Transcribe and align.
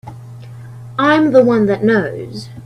I'm 0.97 1.31
the 1.31 1.43
one 1.45 1.67
that 1.67 1.83
knows. 1.83 2.49